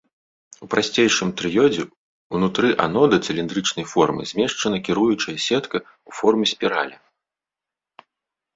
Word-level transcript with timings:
У 0.67 0.67
прасцейшым 0.73 1.29
трыёдзе 1.41 1.83
ўнутры 2.37 2.67
анода 2.87 3.15
цыліндрычнай 3.27 3.85
формы 3.93 4.21
змешчана 4.31 4.77
кіруючая 4.89 5.37
сетка 5.47 5.77
ў 6.07 6.11
форме 6.23 6.45
спіралі. 6.57 6.95